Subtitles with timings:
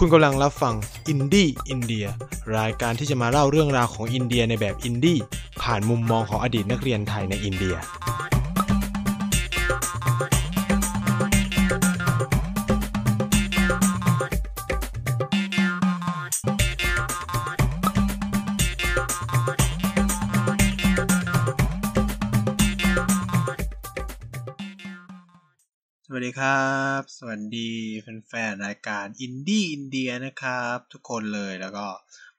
[0.00, 0.74] คุณกำลังรับฟัง
[1.08, 2.06] อินดี้อินเดีย
[2.58, 5.18] รายการที่จะมาเล่าเรื่องราวของอินเดียในแบบอินดี้
[5.62, 7.74] ผ่านมุมมองของอดีตนักเรียนไทยในอินเดีย
[26.26, 27.70] ดีครับ สวัสดี
[28.28, 31.86] แฟนๆรายการอินดี้อินเดียนะครับ ทุกคนเลยแล้วก็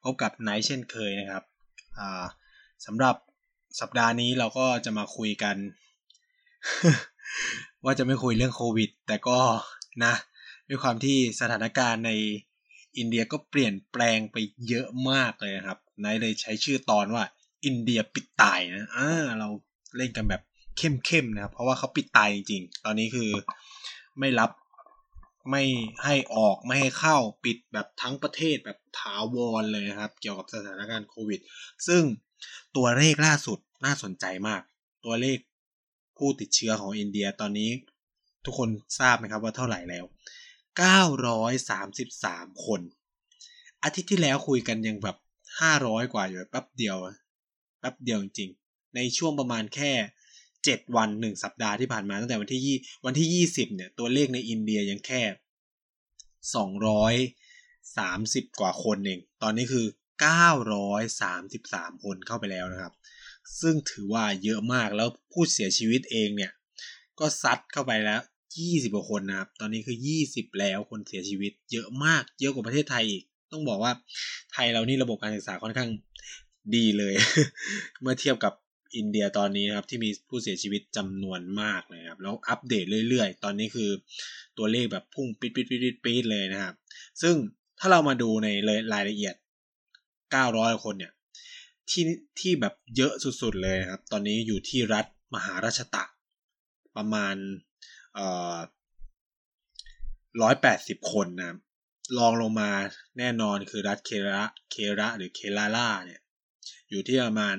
[0.04, 1.44] พบกับไนท์เช่นเคยนะครับ
[2.00, 2.26] อ่า
[2.86, 3.16] สำหรับ
[3.80, 5.56] สัปดาห์นี้เราก็จะมาคุยกัน
[7.84, 9.40] ว่าจะไม่คุยเรื่องโควิด แต่ก็
[10.04, 10.14] นะ
[10.70, 12.12] ด้วยความที่สถานการณ์ใน
[12.98, 17.24] อินเดียก็เปลี่ยนแปลงไปเยอะมากเลยนะครับไนท์เลยใช้ชื่อตอนว่า
[17.66, 19.10] อินเดียปิดตายนะอ่า
[19.40, 19.48] เรา
[19.98, 20.42] เล่นกันแบบ
[20.78, 23.32] เข้มๆนะครับ เพราะว่าเขาปิดตายจริงๆ ตอนนี้คือ
[24.20, 24.52] ไม่รับ
[25.52, 25.64] ไม่
[26.04, 31.40] ให้ออกไม่ให้เข้าปิดแบบทั้งประเทศแบบถาวรเลยนะครับ เกี่ยวกับสถานการณ์โควิด
[31.88, 32.04] ซึ่ง
[32.76, 34.62] ตัวเลขล่าสุดน่าสนใจมาก
[35.06, 35.38] ตัวเลข
[36.18, 37.70] ผู้ติดเชื้อของอินเดียตอนนี้
[38.46, 40.06] ทุกคนทราบไหมครับว่าเท่าไหร่แล้ว
[41.70, 42.82] 933 คน
[43.84, 45.18] อาทิตย์ที่แล้วคุยกันยังแบบ
[45.66, 46.98] 500 กว่าอยู่แป๊บเดียว
[47.80, 49.92] แป๊บเดียวจริงๆในช่วงประมาณแค่
[50.72, 55.24] 7 วัน 1 สัปดาห์ที่ผ่านมาตั้งแต่วันที่ 20 วันที่ 20 เนี่ย ตัวเลขในอินเดียยังแค่
[58.44, 59.86] 230 กว่าคนเอง ตอนนี้คือ
[61.16, 62.94] 933 คนเข้าไปแล้วนะครับ
[63.62, 66.52] ซึ่งถือว่าเยอะมากแล้วผู้เสียชีวิตเองเนี่ย
[67.20, 68.22] ก็ซัดเข้าไปแล้ว
[68.58, 69.98] 20กว่าคนนะครับ ตอนนี้คือ
[70.28, 73.92] 20 แล้วคนเสียชีวิต เยอะมาก เยอะกว่าประเทศไทยอีก ต้องบอกว่า
[74.54, 75.90] ไทยเรานี่ระบบการศึกษาค่อนข้าง
[76.76, 77.14] ดีเลย
[78.02, 78.54] เมื่อเทียบกับ
[78.98, 83.90] อินเดียตอนนี้นะครับที่มีผู้เสียชีวิตจำนวนมากเลยครับ แล้วอัปเดตเรื่อยๆ ตอนนี้คือ
[84.58, 86.76] ตัวเลขแบบพุ่งปิดปิดปิดปิดเลยนะครับ
[87.22, 87.36] ซึ่ง
[87.80, 88.48] ถ้าเรามาดูใน
[88.94, 89.36] รายละเอียด
[90.10, 91.14] 900 คนเนี่ย
[91.90, 92.06] ที่
[92.40, 96.04] ที่แบบเยอะสุดๆเลยนะครับ ตอนนี้อยู่ที่รัฐมหาราชตะ
[96.96, 97.36] ประมาณ
[98.14, 98.58] เอ่อ
[100.42, 101.58] ร้อยแปดสิบคนนะครับ
[102.18, 102.72] รองลงมา
[103.20, 106.22] แน่นอนคือรัฐเคระเคระหรือเคลาล่าเนี่ย
[106.90, 107.56] อยู่ที่ประมาณ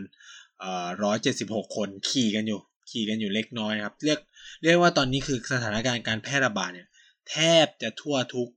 [1.02, 2.60] ร้อยเจ็ดสิบหกคนขี่กันอยู่
[2.90, 4.18] ขี่กันอยู่เล็กน้อยครับ เรียก
[4.62, 6.88] เรียกว่าตอนนี้คือสถานการณ์การแพร่ระบาดเนี่ย
[7.30, 8.48] แทบจะทั่วทุก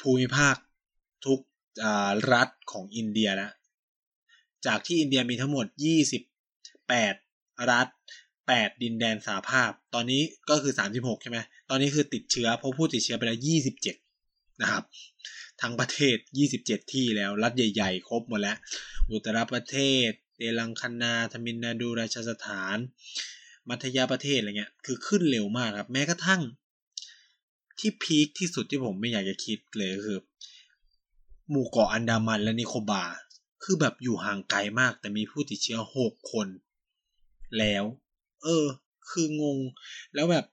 [0.00, 0.56] ภูมิภาค
[1.26, 1.40] ทุก
[2.32, 3.52] รัฐของอินเดียแล้ว
[4.66, 5.66] จากที่อินเดียมีทั้งหมด
[6.46, 7.88] 28 รัฐ
[8.36, 11.38] 8 ดินแดนสาภาพ ตอนนี้ก็คือ 36 ใช่ไหม
[11.70, 13.38] ตอนนี้คือติดเชื้อพบผู้ติดเชื้อไปแล้ว
[14.00, 14.84] 27 นะครับ
[15.60, 16.16] ทั้งประเทศ
[16.54, 18.56] 27 ที่แล้ว รัฐใหญ่ ๆ ครบหมดแล้ว
[19.10, 19.78] อุตรประเท
[20.08, 20.10] ศ
[20.40, 22.76] เตลังคนาทมินนาดูราชสถาน
[23.68, 26.42] มัธยประเทศอะไรเงี้ยคือขึ้นเร็วมากครับ แม้กระทั่ง
[27.78, 30.18] ที่พีคที่สุดที่ผมไม่อยากจะคิดเลยคือ
[31.50, 33.04] หมู่เกาะอันดามันและนิโคบา
[33.62, 36.48] คือแบบอยู่ห่างไกลมาก แต่มีผู้ติดเชื้อหกคน
[37.58, 37.84] แล้ว
[38.42, 38.66] เออ
[39.10, 39.58] คืองง
[40.14, 40.46] แล้วแบบ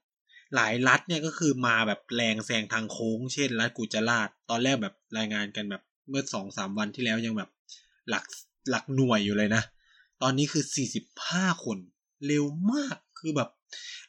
[0.54, 7.50] หลายรัฐเนี่ยก็คือมาแบบแรงแซงทางโค้ง เช่นรัฐกุจราตตอนแรกแบบรายงานกันแบบเมื่อสองสามวันที่แล้วยังแบบ
[8.08, 8.24] หลัก
[8.70, 9.62] หลักหน่วยอยู่เลยนะ
[10.22, 11.78] ตอนนี้คือสี่สิบห้าคน
[12.26, 13.48] เร็วมากคือแบบ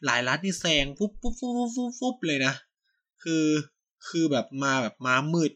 [0.06, 2.54] หลายรัฐนี่แซงฟุบฟุบฟุบฟุบฟุบเลยนะ
[3.24, 3.46] คือ
[4.10, 5.52] คือแบบมาแบบม้ามืด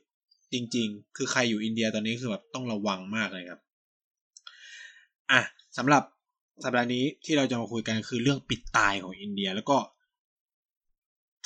[0.54, 3.62] จริง ๆ คือใครอยู่อินเดียตอนนี้คือแบบต้องระวังมากเลยครับ
[5.32, 5.42] อะ
[5.78, 6.04] สำหรับ
[6.64, 9.78] สัปดาห์นี้ที่เราจะมาคุยกันคือเรื่องปิดตายของอินเดียแล้วก็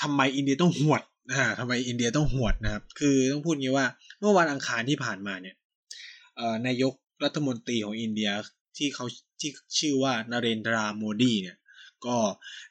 [0.02, 1.02] ทำไมอินเดียต้องหวด
[1.34, 3.88] อ่าทำไมอินเดียต้องหวดนะครับ คือต้องพูดงี้ว่า
[4.20, 5.56] เมื่อวันอังคารที่ผ่านมาเนี่ย
[6.68, 8.30] นายกรัฐมนตรีของอินเดีย
[8.78, 9.06] ที่เขา
[9.40, 11.58] ที่ชื่อว่านาเรนทราโมดีเนี่ย
[12.06, 12.18] ก็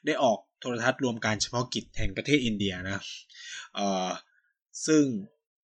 [0.05, 3.01] ได้ออกโทรทัศน์รวมการเฉพาะกิจแห่งประเทศอินเดียนะ
[3.75, 4.07] เอ่อ
[4.87, 5.03] ซึ่ง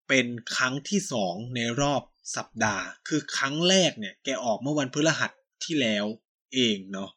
[0.07, 2.01] เป็นครั้งที่สองในรอบ
[2.35, 5.31] สัปดาห์ คือครั้งแรกเนี่ยแกออกเมื่อวันพฤหัส
[5.63, 6.05] ที่แล้ว
[6.53, 7.09] เองเนาะ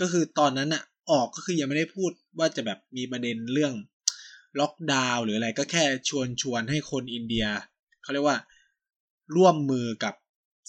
[0.00, 3.74] ก็คือตอนนั้นอะออกก็คือยังไม่ได้พูดว่าจะแบบมีประเด็นเรื่อง
[4.60, 7.46] ล็อกดาวน์หรืออะไรก็แค่ชวนชวนให้คนอินเดีย
[8.02, 8.38] เขาเรียกว่า
[9.36, 10.14] ร่วมมือกับ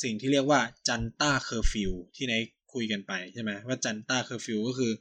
[0.03, 2.33] สิ่งที่เรียกว่าจันต้าเคอร์ฟิวที่ไนท์
[2.73, 4.91] คุยกันไปใช่ไหมว่าจันต้าเคอร์ฟิวก็คือ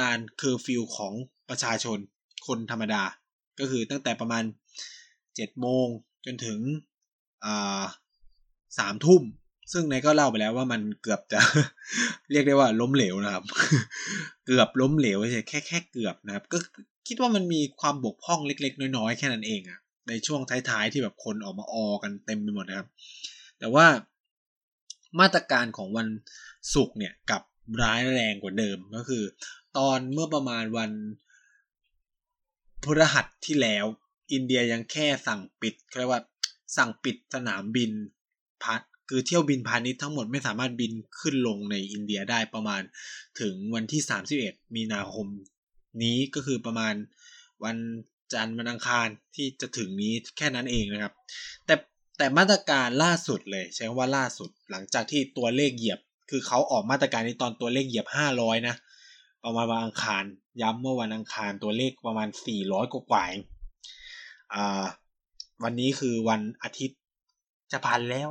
[0.00, 1.12] การเคอร์ฟิวของ
[1.50, 1.98] ประชาชน
[2.46, 3.02] คนธรรมดา
[3.60, 4.44] ก็คือตั้งแต่ประมาณ
[5.36, 5.86] เจ็ดโมง
[6.26, 6.58] จนถึง
[8.78, 9.22] สามทุ่ม
[9.72, 11.40] ซึ่งไนท์ก็เล่าไปแล้วว่ามันเกือบจะ
[12.32, 13.44] เรียกได้ว่าล้มเหลวนะครับ
[14.46, 16.58] เกือบล้มเหลวใช่แค่แค่เกือบนะครับ ก็
[17.08, 22.88] คิดว่ามันมีความบกพร่องเล็ก ๆ น้อยๆ แค่นั้นเองอะในช่วงท้ายๆที่แบบคนออกมาออกันเต็มไปหมดนะครับ
[23.58, 23.86] แต่ว่า
[25.20, 26.08] มาตรการของวัน
[26.74, 27.42] ศุกร์เนี่ยกับ
[27.82, 29.24] ร้ายแรงกว่าเดิมก็คือ
[29.78, 30.90] ตอนเมื่อประมาณวัน
[32.82, 33.84] พฤหัสที่แล้ว
[34.32, 36.22] อินเดียยังแค่สั่งปิดเรียกว่า
[36.76, 37.90] สั่งปิดสนามบิน
[38.62, 42.82] พัดคือเที่ยวบินพาณิชย์ทั้งหมดไม่สามารถบินขึ้นลงในอินเดียได้ประมาณ
[43.40, 44.02] ถึงวันที่
[44.38, 45.26] 31 มีนาคม
[46.02, 46.94] นี้ก็คือประมาณ
[47.64, 47.76] วัน
[48.32, 51.14] จันทร์วันอังคารที่จะถึงนี้แค่นั้นเองนะครับ
[51.66, 51.74] แต่
[52.18, 56.00] แต่มาตรการล่าสุดเลย ใช้ว่าล่าสุดหลังจากที่ตัวเลขเหยียบ
[56.30, 58.06] คือเขาออกมาตรการในตอนตัวเลขเหยียบ
[58.36, 58.76] 500นะ
[59.44, 60.24] ประมาณวันอังคาร
[60.62, 62.28] ย้ำเมื่อวันอังคารตัวเลขประมาณ
[62.60, 63.24] 400กว่า
[64.54, 64.84] อ่า
[65.62, 66.98] วันนี้คือวันอาทิตย์
[67.72, 68.28] จะพันแล้ว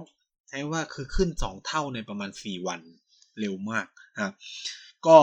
[0.49, 2.79] ใช้ว่าคือขึ้น2เท่าในประมาณ4วัน
[3.39, 3.87] เร็วมาก
[4.21, 4.33] ครับ
[5.07, 5.17] ก็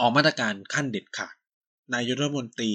[0.00, 1.34] ออกมาตรการขั้นเด็ดขาด
[1.94, 2.72] นายกรัฐมนตรี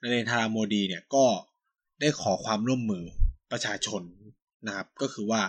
[0.00, 1.24] นเรนทาราโมดีเนี่ยก็
[2.00, 3.04] ได้ขอความร่วมมือ
[3.52, 4.02] ประชาชน
[4.66, 5.42] นะครับ ก็คือว่า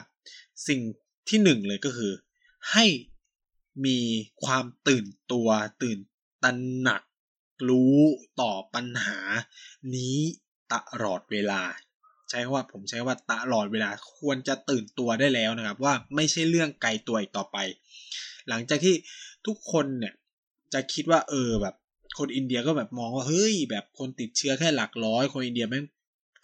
[0.67, 0.81] สิ่ง
[1.29, 2.11] ที่หนึ่งเลยก็คือ
[2.71, 2.85] ให้
[3.85, 3.99] มี
[4.43, 5.49] ความตื่นตัว
[5.83, 5.97] ตื่น
[6.43, 7.01] ตระหนัก
[7.69, 7.97] รู้
[8.41, 9.19] ต่อปัญหา
[9.95, 10.17] นี้
[10.73, 11.61] ตลอดเวลา
[12.29, 17.57] ใช้ว่าผมใช้ว่าตลอดเวลาควรจะตื่นตัวได้แล้วนะครับ ว่าไม่ใช่เรื่องไกลตัวอีกต่อไป
[18.49, 18.95] หลังจากที่
[19.47, 20.13] ทุกคนเนี่ย
[20.73, 21.75] จะคิดว่าเออแบบ
[22.17, 25.85] คนอินเดียก็แบบมองว่าเฮ้ยแบบคนติดเชื้อแค่หลักร้อย คนอินเดียแม่ง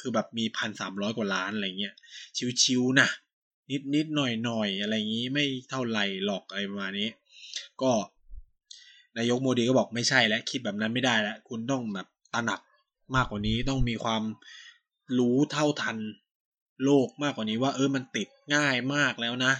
[0.07, 1.93] คือแบบมีพันสามร้อยกว่าล้านอะไรเงี้ย
[2.61, 3.07] ชิวๆนะ
[3.71, 7.09] นิดนิดหน่อยหน่อยอะไรงี้ไม่เท่าไหร่หรอกอะไรประมาณนี้
[7.81, 7.91] ก็
[9.17, 12.61] นายกโมดีก็บอกไม่ใช่แล้วคิดแบบนั้นไม่ได้แล้วคุณต้องแบบตระหนัก
[13.15, 14.23] มากกว่านี้ต้องมีความ
[15.19, 15.97] รู้เท่าทัน
[16.83, 19.53] โลกมากกว่านี้ว่า เออมันติดง่ายมากแล้วนะ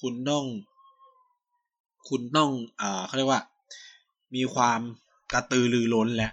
[0.00, 0.44] คุณต้อง
[2.08, 2.50] คุณต้อง
[2.80, 3.42] อ่าเขาเรียกว่า
[4.34, 4.80] มีความ
[5.32, 6.32] กระตือรือร้นแหละ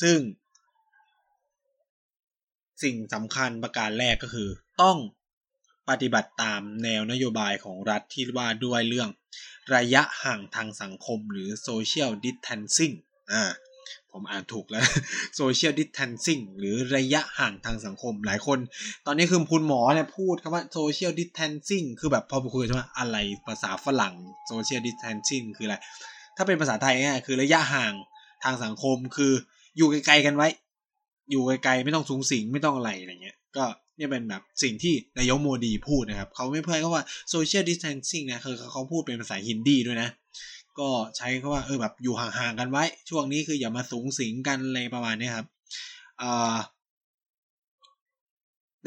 [0.00, 0.18] ซึ่ง
[2.82, 4.48] สิ่งสำคัญประการแรกก็คือ
[4.82, 4.98] ต้อง
[5.88, 9.08] ปฏิบัติตามแนวนโยบายของรัฐที่ว่าด้วยเรื่อง
[9.74, 12.94] ระยะห่างทางสังคมหรือ social distancing
[13.32, 13.44] อ่า
[14.12, 14.84] ผมอ่านถูกแล้ว
[15.40, 18.58] social distancing หรือระยะห่างทางสังคมหลายคน
[19.06, 24.14] ตอนนี้คือคุณหมอเนี่ยพูดคำว่า social distancing คือแบบพอไปคุยใช่ไหมอะไรภาษาฝรั่ง
[24.50, 25.76] social distancing คืออะไร
[26.36, 27.92] ถ้าเป็นภาษาไทยเนี่ยคือระยะห่าง
[28.44, 29.32] ทางสังคมคือ
[29.76, 30.48] อยู่ไกลๆกันไว้
[31.30, 33.64] อยู่ไกลๆไม่ต้องสูงสิงไม่ต้องอะไรอะไรเงี้ย ก็
[33.96, 40.08] เนี่ยเป็นแบบสิ่งที่นายกโมดีพูดนะครับ เขาไม่เพื่อเขาว่า social distancing นะคือเขาพูดเป็นภาษาฮินดีด้วยนะ
[40.78, 45.46] ก็ใช้คาว่าเออแบบอยู่ห่างๆกันไว้ ช่วงนี้คืออย่ามาสูงสิงกันอะไรประมาณนี้ครับ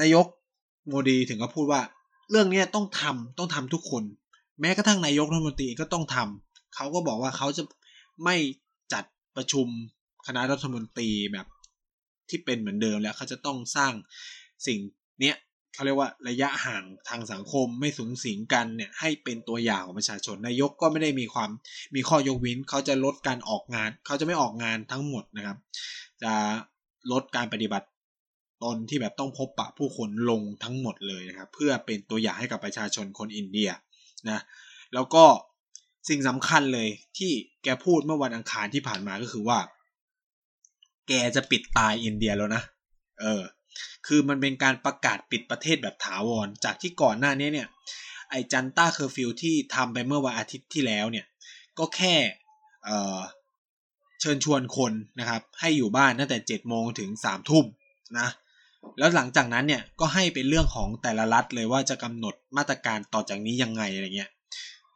[0.01, 0.25] นายก
[0.88, 1.81] โมดีถึงก็พูดว่า
[2.31, 4.03] เรื่องนี้ต้องทำต้องทำทุกคน
[4.62, 7.63] แม้กระทั่งนายกรัฐมนตรีก็ต้องทำเขาก็บอกว่าเขาจะ
[8.24, 8.35] ไม่
[8.94, 9.03] จัด
[9.35, 9.68] ประชุม
[10.27, 11.47] คณะรัฐมนตรีแบบ
[12.30, 13.94] ที่เป็นเหมือนเดิมแล้วเขาจะต้องสร้าง
[14.68, 14.80] สิ่ง
[15.22, 15.38] เนี้ย
[15.74, 21.50] เขาเรียกว่าระยะห่างทางสังคมไม่สูงสิงกันเนี่ยให้เป็นตัวอย่างของประชาชนนายกก็ไม่ได้มีความ
[21.96, 25.58] มีข้อยกเว้นเขาจะลดการออกงาน เขาจะไม่ออกงานทั้งหมดนะครับ
[26.24, 26.34] จะ
[27.12, 27.88] ลดการปฏิบัติ
[28.64, 33.70] ตนที่แบบต้องพบปะผู้คนลงทั้งหมดเลยนะครับ เพื่อเป็นตัวอย่างให้กับประชาชนคนอินเดีย
[34.30, 34.42] นะ
[34.94, 35.24] แล้วก็
[36.10, 37.31] สิ่งสำคัญเลยที่
[37.64, 39.60] แกพูดเมื่อวันอังคารที่ผ่านมาก็คือว่า
[41.09, 42.63] แกจะปิดตายอินเดียแล้วนะ
[43.21, 43.41] เออ
[44.07, 47.67] คือมันเป็นการประกาศปิดประเทศแบบถาวร จากที่ก่อนหน้านี้เนี่ย
[48.29, 51.25] ไอจันต้าเคอร์ฟิวที่ทำไปเมื่อวันอาทิตย์ที่แล้วเนี่ย
[51.79, 52.15] ก็แค่
[52.85, 53.19] เออ
[54.21, 57.66] เชิญชวนคนนะครับ ให้อยู่บ้านตั้งแต่เจ็ดโมงถึงสามทุ่ม
[58.19, 58.28] นะ
[58.97, 64.31] แล้วหลังจากนั้นเนี่ยก็ให้เป็นเรื่องของแต่ละรัฐเลยว่าจะกำหนดมาตรการต่อจากนี้ยังไงอะไรเงี้ย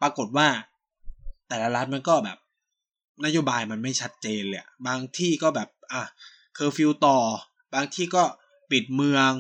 [0.02, 0.48] ปรากฏว่า
[1.50, 2.38] แต่ละรัฐมันก็แบบ
[3.26, 6.04] นโยบายมันไม่ชัดเจนเลย บางที่ก็แบบ อะ
[6.56, 7.18] เคอร์ฟิวต่อ
[7.74, 8.24] บางที่ก็
[8.72, 9.32] ปิดเมือง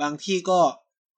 [0.00, 0.60] บางที่ก็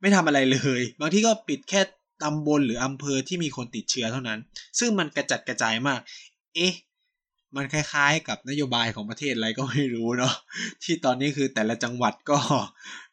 [0.01, 1.81] ไม่ทำอะไรเลย บางที่ก็ปิดแค่
[2.23, 4.39] ตำบลหรืออำเภอที่มีคนติดเชื้อเท่านั้น
[4.79, 6.01] ซึ่งมันกระจัดกระจายมาก
[6.55, 6.75] เอ๊ะ
[7.57, 10.35] มันคล้ายๆ กับนโยบายของประเทศอะไรก็ไม่รู้เนาะ
[10.83, 12.39] ที่ตอนนี้คือแต่ละจังหวัดก็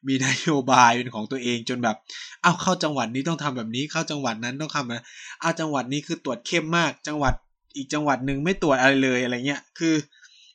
[0.08, 1.98] มีนโยบายเป็นของตัวเองจนแบบ
[2.44, 5.02] เอาเข้าจังหวัดนี้ต้องทำแบบนี้ เข้าจังหวัดนั้นต้องทำแบบ
[5.42, 7.34] เอาจังหวัดนี้คือตรวจเข้มมาก จังหวัด
[7.76, 9.96] อีกจังหวัดหนึ่งไม่ตรวจอะไรเลยอะไรเงี้ย คือ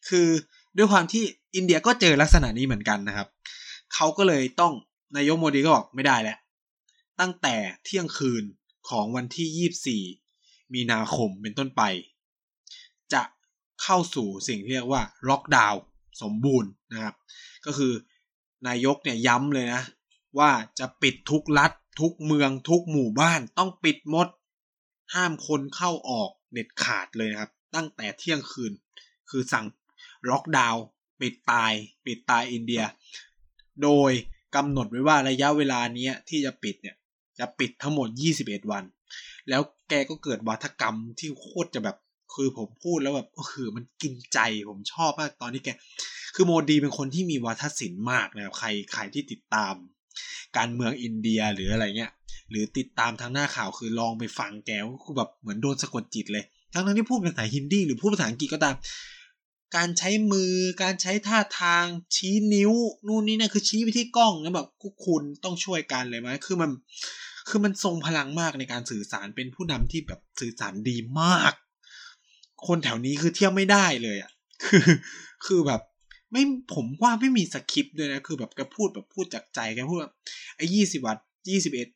[0.09, 0.29] คือ
[0.77, 1.25] ด้วยความที่
[1.55, 3.29] อินเดียก็เจอลักษณะนี้เหมือนกันนะครับ
[3.95, 4.73] เขาก็เลยต้อง
[5.17, 6.39] นายกโมดีก็บอกไม่ได้แล้ว
[7.21, 8.45] ตั้งแต่เที่ยงคืน
[8.89, 11.83] ของวันที่ 24 มีนาคมเป็นต้นไป
[13.13, 13.23] จะ
[13.83, 15.83] เข้าสู่สิ่งเรียกว่าล็อกดาวน์
[16.23, 17.15] สมบูรณ์นะครับ
[17.67, 17.93] ก็คือ
[18.69, 19.83] นายกเนี่ยย้ำเลยนะ
[20.39, 24.29] ว่าจะปิดทุกรัฐ ทุกเมืองทุกหมู่บ้านต้องปิดหมด
[25.15, 28.73] ห้ามคนเข้าออกเด็ดขาดเลยนะครับ ตั้งแต่เที่ยงคืน
[29.31, 29.67] คือสั่ง
[30.31, 30.85] ล็อกดาวน์
[31.21, 31.73] ปิดตาย
[32.07, 32.83] ปิดตายอินเดีย
[33.83, 34.11] โดย
[34.57, 36.97] กำหนดไว้ว่าระยะเวลานี้ที่จะปิดเนี่ย
[37.39, 38.09] จะปิดทั้งหมด
[38.41, 38.85] 21 วัน
[39.49, 41.97] แล้วแกก็เกิดวัฒกรรมที่โคตรจะแบบ
[42.35, 44.39] คือผมพูดแล้วแบบก็คือมันกินใจ
[44.71, 45.69] ผมชอบมากตอนนี้แก
[46.35, 49.75] คือโมดีเป็นคนที่มีวัฒศิลป์มากนะครับใครใครที่ติดตาม
[50.57, 52.13] การเมืองอินเดียหรืออะไรเงี้ย
[52.51, 58.75] หรือติดตามทางหน้าข่าวคือลองไปฟังแกก็คือแบบเหมือนโดนสะกดจิตเลย ทั้งทั้งที่พูดภาษาฮินดีหรือพูดภาษาอังกฤษก็ตาม
[59.77, 61.85] การใช้มือ การใช้ท่าทาง
[62.17, 62.73] ชี้นิ้ว
[63.07, 64.69] นู่นนี่นั่นคือชี้ไปที่กล้องแล้วแบบ
[65.07, 66.71] คุณต้องช่วยกันเลยไหมคือมัน
[67.49, 71.53] คือมันทรงพลังมากในการสื่อสารเป็นผู้นำที่แบบสื่อสารดีมาก
[72.67, 74.31] คนแถวนี้คือเที่ยวไม่ได้เลยอะ
[74.67, 74.85] คือ
[75.47, 75.81] คือแบบ
[76.33, 76.43] ไม่
[76.75, 80.15] ผมว่าไม่มีสคริปต์ด้วยนะคือแบบแกพูดแบบพูดจากใจแกพูดแบบ
[80.57, 81.17] ไอ้ยี่สิบวัน
[81.51, 81.89] ยี่สิบเอ็ด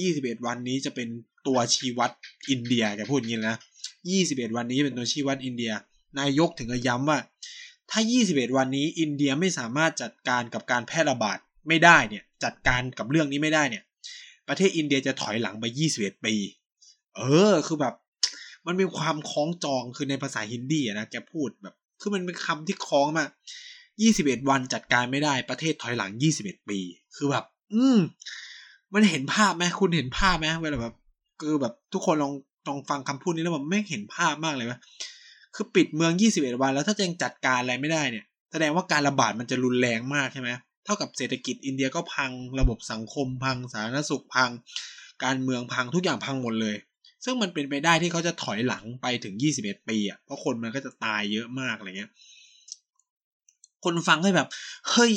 [0.00, 1.08] ยี่สิบเอ็ดวันนี้จะเป็น
[1.46, 2.10] ตัวชี้วัด
[2.50, 3.56] อินเดียแกพูดอย่างนี้นะ
[4.10, 5.72] ยี่สิบเอ็ดวันนี้เป็นตัวชี้วัดอินเดีย
[6.20, 7.18] นายกถึงกับย้ำว่า
[7.90, 11.38] ถ้ายี่สิบเอ็ดวันนี้อินเดียไม่สามารถจัดการกับการแพร่ระบาด
[11.68, 13.82] ไม่ได้เนี่ยจัดการกับเรื่องนี้ไม่ได้เนี่ย
[14.48, 16.34] ประเทศอินเดียจะถอยหลังไปยี่สิบเอ็ดปี
[17.16, 17.94] เออ คือแบบ
[18.66, 23.24] มันมีความคล้องจองคือในภาษาฮินดีนะแกพูดแบบ คือมันเป็นคำที่คล้องมา
[24.02, 26.78] ยี่สิบเอ็ดวันจัดการไม่ได้ประเทศถอยหลังยี่สิบเอ็ดปี
[27.16, 27.98] คือแบบ อืม
[28.94, 30.94] มันเห็นภาพไหมคุณเห็นภาพไหมเวลาแบบ
[31.40, 32.32] คือแบบทุกคนลอง
[32.68, 34.78] ลองฟังคำพูดนี้แล้วแบบไม่เห็นภาพมากเลยว่า
[35.54, 40.50] คือปิดเมืองยี่สิบเอ็ดวัน แล้วถ้าจะยังจัดการอะไรไม่ได้เนี่ย แสดงว่าการระบาดมันจะรุนแรงมากใช่ไหม
[40.84, 42.30] เท่ากับเศรษฐกิจอินเดียก็พัง
[42.60, 44.50] ระบบสังคมพังสาธารณสุขพัง
[45.24, 46.76] การเมืองพังทุกอย่างพังหมดเลย
[47.24, 52.10] ซึ่งมันเป็นไปได้ที่เขาจะถอยหลังไปถึงยี่สิบเอ็ดปีอะเพราะคนมันก็จะตายเยอะมากอะไรเงี้ย
[53.84, 54.48] คนฟังก็แบบ
[54.90, 55.12] เฮ้ย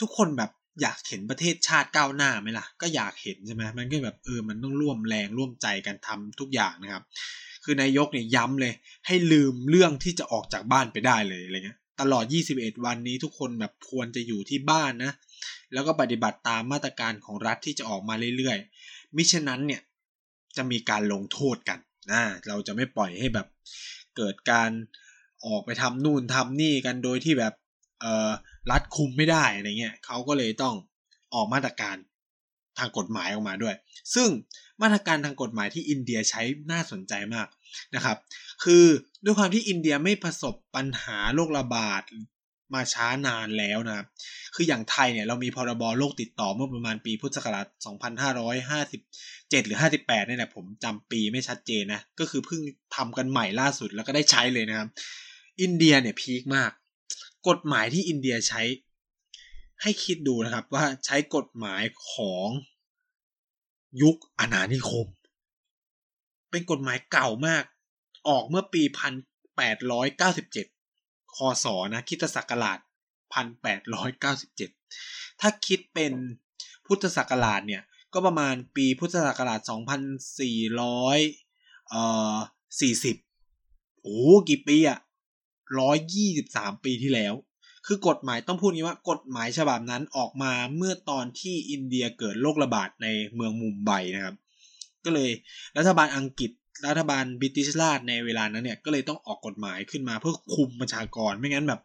[0.00, 0.50] ทุกคนแบบ
[0.80, 7.02] อยากเห็นประเทศชาติก้าวหน้าไหมล่ะ ก็อยากเห็นใช่ไหมมันก็แบบเออมันต้องร่วมแรงร่วมใจกันทำทุกอย่างนะครับ
[7.64, 8.74] คือนายกเนี่ยย้ำเลย
[9.06, 15.12] ให้ลืมเรื่องที่จะออกจากบ้านไปได้เลยอะไรเงี้ยตลอด 21 วันนี้ทุกคนแบบควรจะอยู่ที่บ้านนะ
[15.72, 19.82] แล้วก็ปฏิบัติตามมาตรการของรัฐที่จะออกมาเรื่อยๆ มิฉะนั้นเนี่ย
[20.56, 21.78] จะมีการลงโทษกัน
[22.12, 23.46] นะเราจะไม่ปล่อยให้แบบ
[24.16, 24.70] เกิดการ
[25.46, 27.54] ออกไปทำนู่นทำนี่กันโดยที่แบบ
[28.00, 28.30] เออ
[28.70, 30.74] รัฐคุมไม่ได้อะไรเงี้ยเขาก็เลยต้อง
[31.34, 31.96] ออกมาตรการ
[32.78, 33.74] ทางกฎหมายออกมาด้วย
[34.14, 34.28] ซึ่ง
[34.82, 37.46] มาตรการทางกฎหมายที่อินเดียใช้น่าสนใจมาก
[37.94, 38.16] นะครับ
[38.64, 38.84] คือ
[39.24, 42.02] ด้วยความที่อินเดียไม่ประสบปัญหาโรคระบาด
[42.74, 44.06] มาช้านานแล้วนะครับ
[44.54, 47.66] คืออย่างไทยเนี่ยเรามีพรบโรคติดต่อเมื่อประมาณปีพุทธศักราช
[48.86, 52.60] 2557 หรือ 58นี่แหละผมจำปีไม่ชัดเจนนะ ก็คือเพิ่ง
[52.96, 54.88] ทำกันใหม่ล่าสุดแล้วก็ได้ใช้เลยนะครับ
[55.62, 56.70] อินเดียเนี่ยพีคมาก
[57.48, 58.62] กฎหมายที่อินเดียใช้
[59.82, 62.48] ให้คิดดูนะครับว่าใช้กฎหมายของ
[64.00, 65.06] ยุคอาณานิคม
[66.50, 67.64] เป็นกฎหมายเก่ามาก
[68.28, 68.82] ออกเมื่อปี
[69.68, 72.78] 1897 คศนะคิตศักราช
[73.64, 76.12] 1897 ถ้าคิดเป็น
[76.86, 77.82] พุทธศักราชเนี่ย
[78.12, 82.02] ก็ประมาณปีพุทธศักราช 2400เอ่
[82.34, 82.36] อ
[83.20, 84.18] 40 โอ้
[84.48, 84.98] กี่ปีอะ
[86.10, 87.34] 123 ปีที่แล้ว
[87.86, 94.36] คือกฎหมายต้องพูดงี้ว่ากฎหมายฉบับนั้นออกมาเมื่อตอนที่อินเดียเกิดโรคระบาดในเมืองมุมไบนะครับ
[95.04, 95.30] ก็เลย
[95.78, 96.50] รัฐบาลอังกฤษ
[96.88, 101.80] รัฐบาลบริติชราชในเวลานั้นเนี่ยก็เลยต้องออกกฎหมายขึ้นมาเพื่อคุมประชากรไม่งั้นแบบ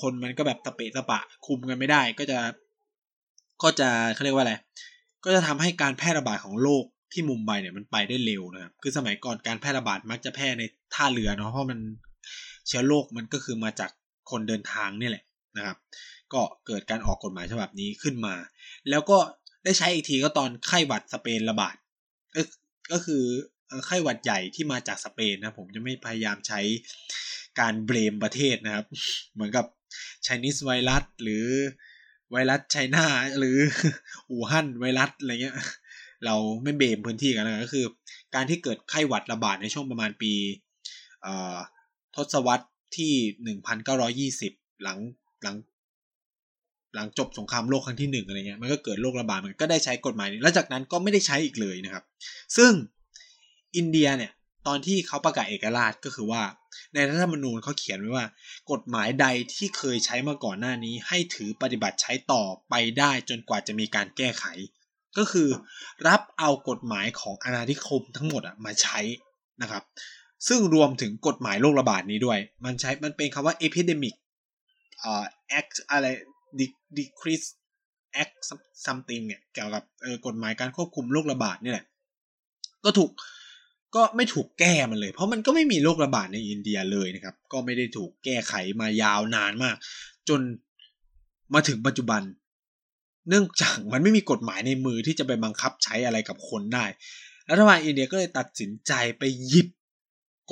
[0.00, 2.38] คนมันก็แบบตะเปะตะปะ คุมกันไม่ได้ก็จะ
[3.62, 4.54] ก็จะเขาเรียกว่าอะไร
[5.24, 10.62] ก็จะทำให้การแพร่ระบาดของโรคที่มุมไบเนี่ยมันไปได้เร็วนะครับคือสมัยก่อนการแพร่ระบาดมักจะแพร่ใน
[10.94, 11.78] ท่าเรือเนาะเพราะมัน
[12.66, 13.90] เชื้อโรคมันก็คือมาจาก
[14.30, 15.24] คนเดินทางนี่แหละ
[15.56, 15.76] นะครับ
[16.32, 18.34] ก็เกิดการออกกฎหมายฉบับนี้ขึ้นมา
[18.90, 19.18] แล้วก็
[19.64, 21.76] ได้ใช้อีกทีก็ตอนไข้หวัดสเปนระบาด
[22.92, 23.22] ก็คือ
[23.86, 26.60] ไข้หวัดใหญ่ที่มาจากสเปนนะผมจะไม่พยายามใช้
[27.60, 28.86] การเบรมประเทศนะครับ
[29.34, 29.66] เหมือนกับ
[30.22, 31.44] ไชนีสไวรัสหรือ
[32.30, 33.06] ไวรัสไชน่า
[33.38, 33.56] หรือ
[34.30, 35.56] อู่ฮั่นไวรัสอะไรเงี้ย
[36.24, 37.84] เราไม่เบรมพื้นที่กันนะก็คือ
[38.34, 40.32] การที่เกิดไข้หวัดระบาดในช่วงประมาณปี
[42.16, 42.66] ทศวรรษ
[42.96, 43.12] ที่
[43.44, 44.98] หนึ่งพันเก้าร้อยี่สิบหลัง
[45.42, 45.56] หลัง
[46.94, 52.04] หลังจบสงครามโลกครั้งที่หนึ่งอะไรเงี้ยมันก็เกิดโรคระบาดมันก็ได้ใช้กฎหมายนี้แล้วจากนั้นก็ไม่ได้ใช้อีกเลยนะครับ
[52.56, 52.72] ซึ่ง
[53.76, 54.32] อินเดียเนี่ย
[54.66, 56.42] ตอนที่เขาประกาศเอกราชก็คือว่า
[56.94, 58.26] ในรัฐธรรมนูญเขาเขียนไว้ว่า
[58.72, 64.44] กฎหมายใดที่เคยใช้มาก่อนหน้านี้ ให้ถือปฏิบัติใช้ต่อไปได้จนกว่าจะมีการแก้ไข
[65.18, 65.48] ก็คือ
[66.08, 69.00] รับเอากฎหมายของอาณานิคมทั้งหมดอะมาใช้
[69.62, 69.82] นะครับ
[70.48, 74.14] ซึ่งรวมถึงกฎหมายโรคระบาดนี้ด้วย มันใช้มันเป็นคำว่า epidemic
[75.02, 75.24] อ่า
[75.58, 76.06] act อะไร
[76.98, 77.46] decrease
[78.22, 78.34] act
[78.86, 81.86] something เนี่ยเกี่ยวกับเออกฎหมายการควบคุมโรคระบาดนี่แหละ
[82.84, 83.10] ก็ถูก
[83.96, 89.76] ก็ไม่ถูกแก้มันเลย เพราะมันก็ไม่มีโรคระบาดในอินเดียเลยนะครับ ก็ไม่ได้ถูกแก้ไขมายาวนานมาก
[90.28, 90.40] จน
[91.54, 92.22] มาถึงปัจจุบัน
[93.28, 96.84] เนื่องจากมันไม่มีกฎหมายในมือที่จะไปบังคับใช้อะไรกับคนได้
[97.50, 99.68] รัฐบาลอินเดียก็เลยตัดสินใจไปหยิบ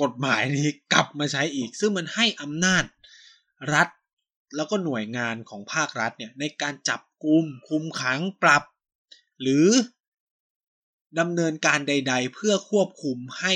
[0.01, 2.83] กฎหมายนี้กลับมาใช้อีก ซึ่งมันให้อำนาจ
[3.73, 3.87] รัฐ
[4.55, 8.63] แล้วก็หน่วยงานของภาครัฐเนี่ยในการจับกุมคุมขังปรับ
[9.41, 9.67] หรือ
[11.19, 13.53] ดำเนินการใด ๆ เพื่อควบคุมให้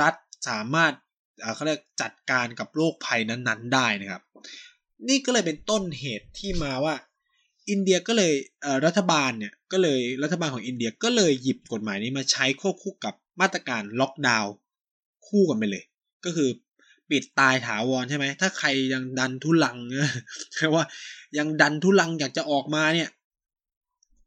[0.00, 0.14] รัฐ
[0.48, 0.92] สามารถ
[1.54, 4.22] เขาเรียกจัดการกับโรคภัยนั้นๆ ได้นะครับ
[5.08, 6.94] นี่ก็เลยเป็นต้นเหตุที่มาว่า
[7.70, 8.32] อินเดียก็เลย
[8.86, 14.52] รัฐบาลเนี่ยก็เลยรัฐบาลของอินเดียก็เลยหยิบกฎหมายนี้มาใช้ควบคู่กับ มาตรการล็อกดาวน์
[15.26, 15.84] คู่กันไปเลย
[16.24, 16.50] ก็คือ
[17.10, 20.12] ปิดตายถาวรใช่ไหม ถ้าใครยังดันทุลังเนี่ย
[20.54, 20.84] แปลว่า
[21.38, 23.10] ยังดันทุลังอยากจะออกมาเนี่ย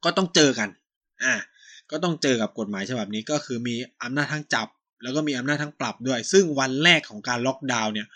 [0.04, 0.70] ก็ต้องเจอกัน
[1.24, 1.34] อ่า
[1.92, 4.68] ก็ต้องเจอกับกฎหมายฉบับนี้ก็คือมีอำนาจทั้งจับ
[5.04, 8.08] แล้วก็มีอำนาจทั้งปรับด้วย ซึ่งวันแรกของการล็อกดาวน์เนี่ย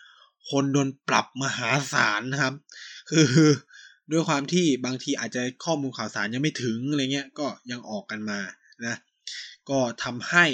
[0.49, 2.53] คนโดนปรับมหาศาลนะครับ
[3.09, 3.27] คือ
[4.11, 8.39] ด้วยความที่บางทีอาจจะข้อมูลข่าวสารยังไม่ถึงอะไรเงี้ย ก็ยังออกกันมา
[8.85, 8.95] นะ
[9.69, 10.45] ก็ทำให้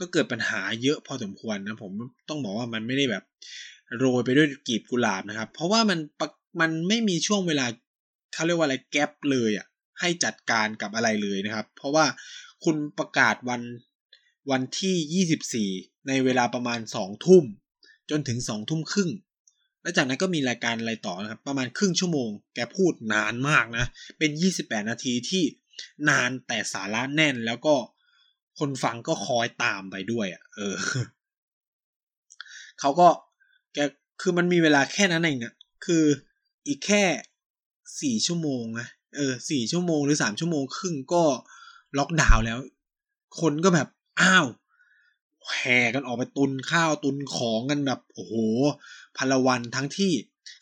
[0.00, 1.92] ก็เกิดปัญหาเยอะพอสมควรนะผม
[2.28, 3.24] ต้องบอกว่ามันไม่ได้แบบ
[3.98, 5.98] โรยไปด้วยกีบกุหลาบนะครับ เพราะว่ามัน
[6.60, 7.66] มันไม่มีช่วงเวลา
[8.32, 9.66] เขาเรียกว่าอะไรแกลบเลยอะ
[10.00, 12.06] ให้จัดการกับอะไรเลยนะครับ เพราะว่า
[12.64, 13.62] คุณประกาศวัน
[14.50, 17.44] วันที่ 24 ในเวลาประมาณ 2 ทุ่ม
[18.10, 19.10] จนถึง 2 ทุ่มครึ่ง
[19.82, 23.84] แล้วจากนั้นก็มีรายการอะไรต่อนะครับ ประมาณครึ่งชั่วโมง แกพูดนานมากนะ
[24.18, 25.44] เป็น 28 นาทีที่
[26.08, 27.74] นานแต่สาระแน่นแล้วก็
[28.58, 30.76] คนฟังก็คอยตามไปด้วยอะ เออ
[32.80, 33.08] เขาก็
[33.74, 33.78] แก
[34.20, 36.04] คือมันมีเวลาแค่นั้นเองอะคือ
[36.66, 37.04] อีกแค่
[38.00, 41.22] สี่ชั่วโมงนะเออสี่ชั่วโมงหรือสามชั่วโมงครึ่งก็
[41.98, 42.58] ล็อกดาวน์แล้ว
[43.40, 43.88] คนก็แบบ
[44.20, 44.46] อ้าว
[45.52, 48.34] แห่กันออกไปตุนข้าวตุนของกันแบบโอ้โห
[49.16, 50.12] พลวันทั้งที่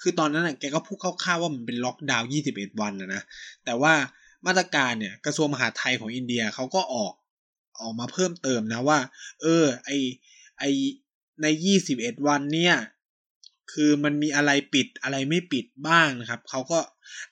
[0.03, 3.23] คือตอนนั้นน่ะแกก็พูดคร่าวๆว่ามันเป็นล็อกดาวน์ยี่สิบเอ็ดวันนะนะ
[3.65, 3.93] แต่ว่า
[4.47, 7.13] มาตรการเนี่ยกระทรวงมหาดไทยของอินเดียเขาก็ออก
[7.85, 8.99] ออกมาเพิ่มเติมนะว่า
[9.43, 9.91] เออ ไอ
[10.59, 10.65] ไอ
[11.43, 12.77] ในยี่สิบเอ็ดวันเนี่ย
[13.73, 16.81] คือมันมีอะไรปิดอะไรไม่ปิดบ้างนะครับ เขาก็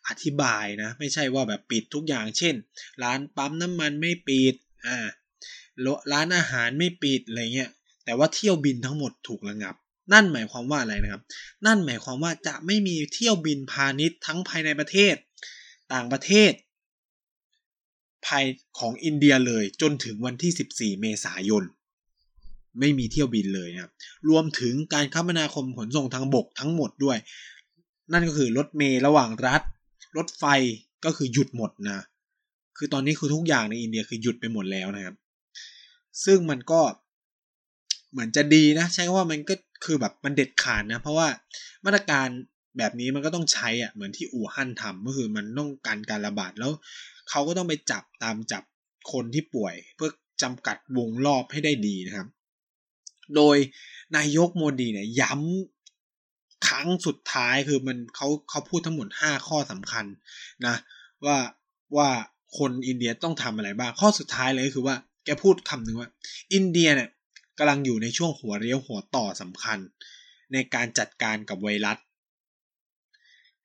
[0.08, 2.54] อธิบายนะ ไม่ใช่ว่าแบบปิดทุกอย่าง เช่น
[3.02, 4.54] ร้านปั๊มน้ำมันไม่ปิด
[4.86, 4.98] อ่า
[6.12, 7.70] ร้านอาหารไม่ปิดอะไรเงี้ย
[8.04, 9.74] แต่ว่าเที่ยวบินทั้งหมดถูกระงับ
[10.12, 11.22] นั่นหมายความว่าอะไรนะครับ
[11.66, 15.14] นั่นหมายความว่าจะไม่มีเที่ยวบินพาณิชย์ทั้งภายในประเทศ
[15.92, 16.52] ต่างประเทศ
[18.26, 18.44] ภาย
[18.78, 21.64] ของอินเดียเลยจนถึงวันที่ 14 เมษายน
[22.78, 23.92] ไม่มีเที่ยวบินเลยนะครับ
[24.28, 27.18] รวมถึงการคมนาคมขนส่งทางบกทั้งหมดด้วย
[28.12, 29.62] นั่นก็คือรถเมล์ระหว่างรัฐ
[30.16, 30.44] รถไฟ
[31.04, 32.04] ก็คือหยุดหมดนะ
[32.76, 35.16] คือตอนนี้คือทุกอย่างในอินเดียคือหยุดไปหมดแล้วนะครับ
[36.24, 36.80] ซึ่งมันก็
[38.10, 39.54] เหมือนจะดีนะ ใช่ว่ามันก็
[39.84, 41.28] คือแบบมันเด็ดขาดนะ เพราะว่า
[41.84, 42.28] มาตรการ
[42.78, 46.72] แบบนี้มันก็ต้องใช้อะเหมือนที่อู่ฮั่นทำก็คือมันต้องการการระบาดแล้ว
[47.30, 48.62] เขาก็ต้องไปจับตามจับ
[49.12, 50.10] คนที่ป่วย เพื่อ
[50.42, 52.28] จำกัดวงรอบให้ได้ดีนะครับ
[53.36, 53.56] โดย
[54.16, 60.04] นายกโมดีเนี่ยย้ำครั้งสุดท้ายคือมันเขาเขาพูดทั้งหมดห้าข้อสำคัญ
[60.66, 60.74] นะ
[61.24, 61.38] ว่า
[61.96, 62.08] ว่า
[62.58, 66.10] คนอินเดียต้องทำอะไรบ้าง ข้อสุดท้ายเลยคือว่าแกพูดคำหนึ่งว่า
[66.54, 67.08] อินเดียเนี่ย
[67.58, 69.78] กำลังอยู่ในช่วงหัวเรียวหัวต่อสำคัญ
[70.52, 71.98] ในการจัดการกับไวรัส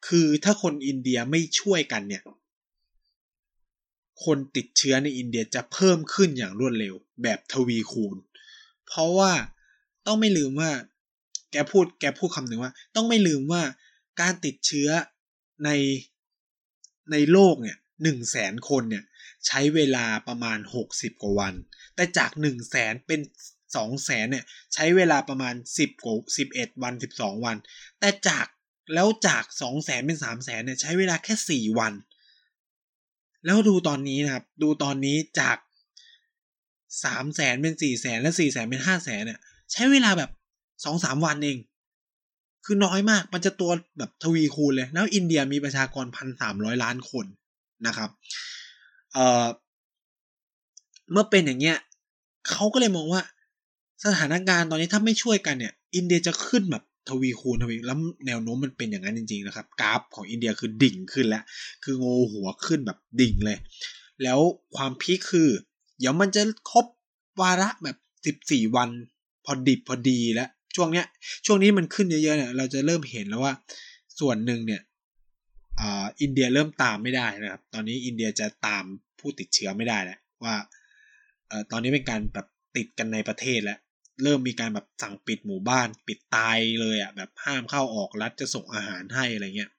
[0.07, 2.23] คือถ้าคนอินเดียไม่ช่วยกันเนี่ย
[4.25, 8.17] คนติดเชื้อในอินเดียจะเพิ่มขึ้นอย่างรวดเร็ว แบบทวีคูณ
[8.87, 9.31] เพราะว่า
[10.05, 10.71] ต้องไม่ลืมว่า
[11.51, 13.63] แกพูดแกพูดคำหนึ่งว่า ต้องไม่ลืมว่า
[14.21, 14.89] การติดเชื้อ
[15.65, 15.69] ใน
[17.11, 19.03] ในโลกเนี่ยหนึ่งแสนคนเนี่ย
[19.47, 21.53] ใช้เวลาประมาณหกสิบกว่าวัน
[21.95, 23.21] แต่จากหนึ่งแสนเป็น
[23.75, 27.57] สองแสนเนี่ยใช้เวลาประมาณสิบกว่าสิบเอ็ดวันสิบสองวัน
[27.99, 28.45] แต่จาก
[28.93, 31.93] แล้วจากสองแสนเป็นสามแสนเนี่ยใช้เวลาแค่สี่วัน
[33.45, 35.57] แล้วดูตอนนี้นะครับ ดูตอนนี้จาก
[37.03, 39.39] สามแสนเป็นสี่แสนและสี่แสนเป็นห้าแสนเนี่ย
[39.71, 40.29] ใช้เวลาแบบ
[40.85, 41.57] สองสามวันเอง
[42.65, 47.25] คือน้อยมากมันจะตัวแบบทวีคูณเลย แล้วอินเดียมีประชากรพันสามร้อยล้านคน
[47.87, 48.09] นะครับ
[49.13, 49.45] เอ่อ
[51.11, 51.77] เมื่อเป็นอย่างเงี้ย
[52.49, 53.21] เขาก็เลยมองว่า
[54.05, 61.43] สถานการณ์ตอนนี้ถ้าไม่ช่วยกันเนี่ย อินเดียจะขึ้นแบบ ทวีคูณทวีแล้วแนวโน้มมันเป็นอย่างนั้นจริง ๆ นะครับ กราฟของอินเดียคือดิ่งขึ้นแล้ว
[61.83, 63.57] คือโงหัวขึ้นแบบดิ่งเลย
[64.23, 64.39] แล้ว
[64.75, 65.49] ความพีคคือ
[65.99, 66.41] เดี๋ยวมันจะ
[66.71, 66.85] ครบ
[67.41, 68.89] วาระแบบสิบสี่วัน
[69.45, 71.07] พอดิบพอดีแล้ว ช่วงเนี้ย
[71.45, 73.53] ช่วงนี้มันขึ้นเยอะๆเนี่ยเราจะเริ่มเห็นแล้วว่า
[74.19, 74.81] ส่วนหนึ่งเนี่ย
[76.21, 78.83] อินเดียเริ่มตามไม่ได้นะครับ ตอนนี้อินเดียจะตาม
[79.19, 80.55] ผู้ติดเชื้อไม่ได้แล้วว่า
[81.49, 83.79] อตอนนี้เป็นการแบบติดกันในประเทศแล้ว
[84.23, 89.71] เริ่มมีการแบบสั่งปิดหมู่บ้าน ปิดตายเลยอะ่ะแบบห้ามเข้าออกรัฐจะส่งอาหารให้อะไรเงี้ย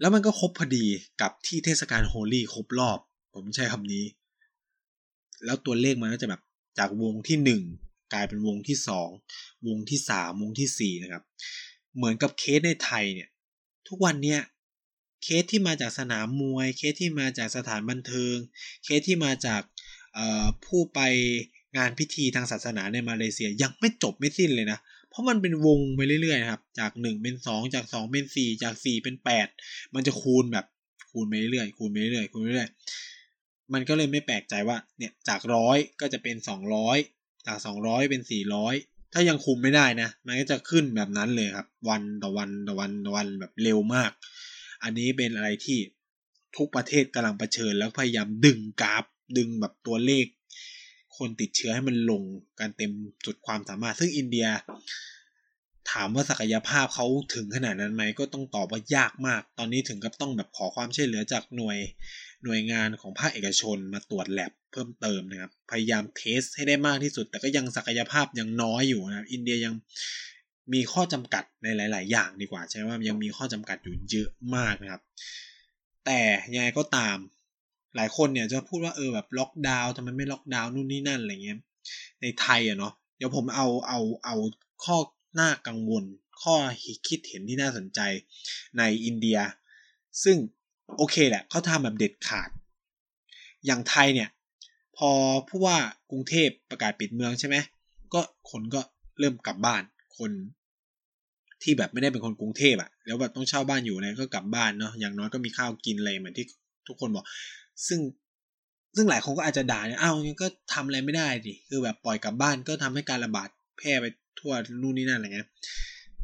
[0.00, 0.86] แล้วมันก็ครบพอดี
[1.20, 2.98] กับที่เทศกาลโฮลี่ครบรอบ
[3.34, 4.04] ผมใช้คำนี้
[5.44, 6.42] แล้วตัวเลขมันก็จะแบบ
[6.78, 7.62] จากวงที่หนึ่ง
[8.12, 9.08] กลายเป็นวงที่สอง
[9.66, 11.24] วงที่สามวงที่สี่นะครับ
[11.96, 13.28] เหมือนกับเคสในไทยเนี่ย
[13.88, 14.40] ทุกวันเนี้ย
[15.22, 18.36] เคสที่มาจากสนามมวย เคสที่มาจากสถานบันเทิง
[18.84, 19.62] เคสที่มาจาก
[20.64, 21.00] ผู้ไป
[21.76, 24.78] งานพิธีทางศาสนาในมาเลเซียยังไม่จบไม่สิ้นเลยนะ
[25.10, 29.48] เพราะมันเป็นวงไปเรื่อยๆครับ จากหนึ่งเป็นสองจากสองเป็นสี่จากสี่เป็นแปด
[29.94, 30.66] มันจะคูณแบบ
[31.10, 36.98] คูณไปเรื่อยๆคูณไปเรื่อยๆคูณไปเรื่อยๆมันก็เลยไม่แปลกใจว่าเนี่ยจากร้อยก็จะเป็นสองร้อย
[37.46, 38.74] จากสองร้อยเป็นสี่ร้อย
[39.12, 44.10] ถ้ายังคุมไม่ได้นะ มันก็จะขึ้นแบบนั้นเลยครับ วันต่อวันต่อวันต่อวันแบบเร็วมาก
[44.82, 45.78] อันนี้เป็นอะไรที่
[46.56, 49.04] ทุกประเทศกำลังเผชิญแล้วพยายามดึงกราฟ
[49.36, 50.26] ดึงแบบตัวเลข
[51.18, 52.22] คนติดเชื้อให้มันลง
[52.60, 52.92] การเต็ม
[53.26, 54.46] จุดความสามารถ ซึ่งอินเดีย
[55.92, 61.78] ถามว่าศักยภาพเขาถึงขนาดนั้นไหมก็ต้องตอบว่ายากมาก ตอนนี้ถึงกับต้องแบบขอความช่วยเหลือจากหน่วย
[62.44, 69.74] หน่วยงานของภาคเอกชนมาตรวจแลบเพิ่มเติมนะครับ พยายามเทสให้ได้มากที่สุด แต่ก็ยังศักยภาพยังน้อยอยู่นะอินเดียยัง
[70.72, 75.02] มีข้อจำกัดในหลาย ๆ อย่างดีกว่า ใช่ว่ายังมีข้อจำกัดอยู่เยอะมากนะครับ
[76.04, 76.20] แต่
[76.54, 77.16] ยังไงก็ตาม
[77.96, 81.58] หลายคนเนี่ยจะพูดว่าเออแบบล็อกดาวน์ทำไมไม่ล็อกดาวน์นู่นนี่นั่นอะไรเงี้ย
[82.22, 84.36] ในไทยอะเนาะเดี๋ยวผมเอาเอาเอา
[84.84, 84.96] ข้อ
[85.34, 86.04] หน้ากังวล
[86.42, 86.54] ข้อ
[87.08, 88.00] คิดเห็นที่น่าสนใจ
[88.78, 89.38] ในอินเดีย
[90.24, 90.36] ซึ่ง
[90.96, 92.50] โอเคแหละเขาทำแบบเด็ดขาด
[93.66, 94.28] อย่างไทยเนี่ย
[94.96, 95.10] พอ
[95.48, 95.78] ผู้ว่า
[96.10, 97.56] กรุงเทพประกาศปิดเมืองใช่ไหม
[98.14, 98.80] ก็คนก็
[99.18, 99.82] เริ่มกลับบ้าน
[100.18, 100.30] คน
[101.62, 106.46] ที่แบบไม่ได้เป็นคนกรุงเทพอะแล้วแบบต้องเช่าบ้านอยู่เนี่ยก็กลับบ้านเนาะอย่างน้อยก็มีข้าวกินอะไรเหมือนที่
[106.88, 107.24] ทุกคนบอก
[107.88, 108.00] ซึ่ง
[108.96, 114.06] ซึ่งหลายคนก็อาจจะด่าเนี่ยอ้าวงั้นก็ทำอะไรไม่ได้ดิคือแบบปล่อยกลับบ้านก็ทำให้การระบาดแพร่ไป
[114.38, 115.48] ทั่วนู่นนี่นั่นอะไรเงี้ย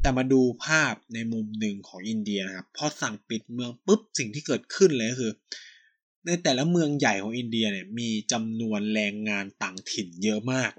[0.01, 5.31] แต่มาดูภาพในมุมหนึ่งของอินเดียนะครับพอสั่งปิดเมืองปุ๊บสิ่งที่เกิดขึ้นเลยก็คือ
[6.27, 10.71] ในแต่ละเมืองใหญ่ของอินเดียเนี่ยมีจำนวนแรงงานต่างถิ่นเยอะมาก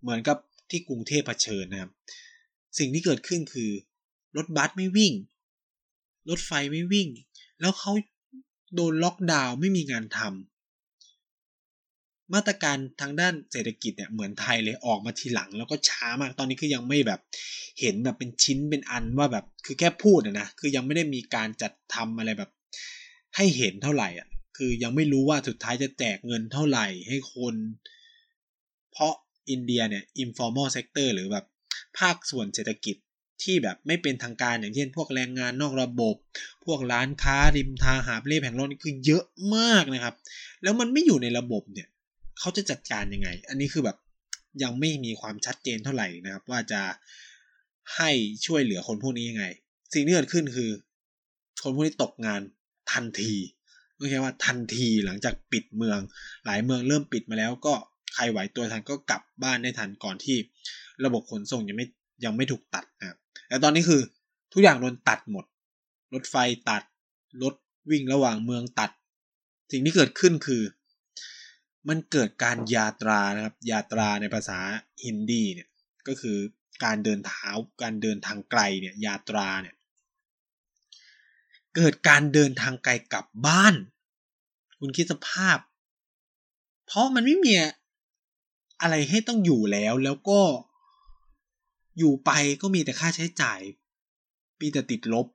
[0.00, 0.36] เหมือนกับ
[0.70, 1.90] ที่กรุงเทพเผชิญนะครับ
[2.78, 3.70] สิ่งที่เกิดขึ้นคือ
[4.36, 5.12] รถบัสไม่วิ่ง
[6.30, 7.08] รถไฟไม่วิ่ง
[7.60, 7.92] แล้วเขา
[8.74, 10.32] โดนล็อกดาวน์ไม่มีงานทำ
[12.34, 17.20] มาตรการทางด้านเศรษฐกิจเนี่ยเหมือนไทยเลยออกมาทีหลัง แล้วก็ช้ามากตอนนี้คือยังไม่แบบ
[17.80, 22.50] เห็นแบบเป็นชิ้นเป็นอันว่าแบบคือแค่พูดนะคือยังไม่ได้มีการจัดทำอะไรแบบ
[23.36, 27.54] ให้เห็นเท่าไหร่อะคือยังไม่รู้ว่าสุดท้ายจะแจกเงินเท่าไหร่ให้คน
[28.92, 29.14] เพราะ
[29.50, 31.46] อินเดียเนี่ย informal sector หรือแบบ
[31.98, 32.96] ภาคส่วนเศรษฐกิจ
[33.42, 36.16] ที่แบบไม่เป็นทางการอย่างเช่น พวกแรงงานนอกระบบ
[36.64, 39.24] พวกร้านค้าริมทางหาเล่แผงรถนี่คือเยอะ
[39.56, 40.14] มากนะครับ
[40.62, 41.88] แล้วมันไม่อยู่ในระบบเนี่ย
[42.38, 43.96] เขาจะจัดการยังไง อันนี้คือแบบ
[44.62, 46.82] ยังไม่มีความชัดเจนเท่าไหร่นะครับ ว่าจะ
[47.96, 48.10] ให้
[48.46, 49.44] ช่วยเหลือคนพวกนี้ยังไง
[49.94, 50.70] สิ่งที่เกิดขึ้นคือ
[51.62, 52.40] คนพวกนี้ตกงาน
[52.92, 53.34] ทันที
[53.98, 55.98] ไม่ใช่ว่าทันทีหลังจากปิดเมือง
[56.44, 57.74] หลายเมืองเริ่มปิดมาแล้วก็
[58.14, 60.36] ใครไหวตัวทันก็กลับบ้านได้ทันก่อนที่
[61.04, 61.86] ระบบขนส่งยังไม่
[62.24, 63.18] ยังไม่ถูกตัดนะครับ
[63.52, 64.02] แต่ตอนนี้คือ
[64.52, 65.44] ทุกอย่างโดนตัดหมด
[66.14, 66.36] รถไฟ
[66.70, 66.82] ตัด
[67.42, 67.54] รถ
[67.90, 68.90] วิ่งระหว่างเมืองตัด
[69.72, 70.62] สิ่งที่เกิดขึ้นคือ
[71.88, 74.58] มันเกิดการยาตรานะครับ ยาตราในภาษา
[75.04, 75.68] ฮินดีเนี่ย
[76.06, 76.38] ก็คือ
[76.84, 77.48] การเดินเท้า
[77.82, 79.74] การเดินทางไกลเนี่ยยาตราเนี่ย
[81.76, 83.74] เกิดการเดินทางไกลกลับบ้าน
[84.78, 85.58] คุณคิดสภาพ
[86.86, 87.54] เพราะมันไม่มี
[88.80, 90.40] อะไรให้ต้องอยู่แล้วแล้วก็
[91.98, 92.30] อยู่ไป
[92.62, 93.60] ก็มีแต่ค่าใช้จ่าย
[94.58, 95.26] ปีแต่ติดลบ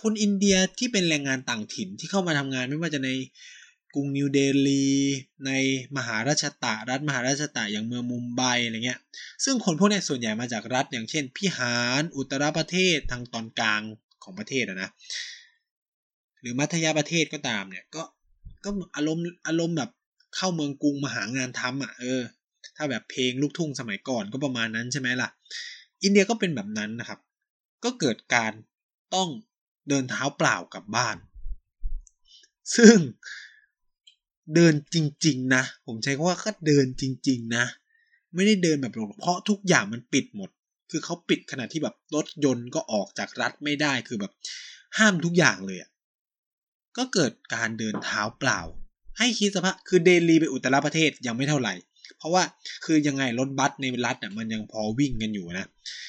[0.00, 3.10] คนอินเดียที่เป็นแรงงานต่างถิ่นที่เข้ามาทำงานไม่ว่าจะใน
[3.94, 4.88] กรุงนิวเดลี
[5.46, 5.50] ใน
[5.96, 9.00] มหาราชตะรัฐมหาราชตะอย่างเมืองมุมไบอะไรเงี้ย
[9.44, 13.82] ซึ่งคนพวกนี้ส่วนใหญ่มาจากรัฐอย่างเช่น พิหาร อุตรประเทศทางตอนกลาง
[14.22, 14.90] ของประเทศนะ
[16.40, 18.02] หรือมัธยประเทศก็ตามเนี่ยก็
[18.64, 19.90] ก็อารมณ์อารมณ์แบบ
[20.36, 22.22] เข้าเมืองกรุงมาหางานทำอะเออ
[22.76, 25.28] ถ้าแบบเพลงลูกทุ่งสมัยก่อนก็ประมาณนั้นใช่ไหมล่ะ
[26.02, 27.20] อินเดียก็เป็นแบบนั้นนะครับ
[27.84, 28.52] ก็เกิดการ
[29.14, 29.28] ต้อง
[29.88, 31.16] เดินเท้าเปล่ากลับบ้าน
[32.76, 32.96] ซึ่ง
[34.54, 34.96] เดินจ
[35.26, 37.64] ริง ๆ นะ ผมใช้คำว่าก็เดินจริง ๆ นะ
[38.34, 40.50] ไม่ได้เดินแบบเพราะทุกอย่างมันปิดหมด
[40.90, 44.32] คือเขาปิดขนาดที่แบบรถยนต์ก็ออกจากรัฐไม่ได้คือแบบ
[44.98, 45.78] ห้ามทุกอย่างเลย
[46.96, 48.60] ก็เกิดการเดินเท้าเปล่า
[49.18, 51.74] ให้คิดสภาพคือเดลีไปอุตรประเทศยังไม่เท่าไหร่
[52.18, 52.42] เพราะว่า
[52.84, 55.68] คือยังไงรถบัสในรัฐอะมันยังพอวิ่งกันอยู่นะ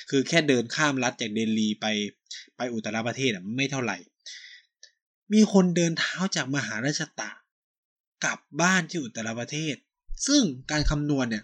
[0.10, 1.86] คือแค่เดินข้ามรัฐจากเดลีไป
[2.58, 3.98] ไปอุตรประเทศอะไม่เท่าไหร่
[5.34, 7.32] มีคนเดินเท้าจากมหาราชตะ
[8.24, 9.76] กลับบ้านที่อุตรประเทศ
[10.28, 11.44] ซึ่งการคำนวณเนี่ย